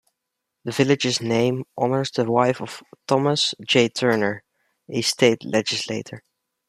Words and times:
The 0.63 0.71
village's 0.71 1.21
name 1.21 1.63
honors 1.77 2.09
the 2.09 2.25
wife 2.25 2.59
of 2.59 2.81
Thomas 3.05 3.53
J. 3.63 3.87
Turner, 3.87 4.43
a 4.89 5.01
state 5.03 5.45
legislator. 5.45 6.23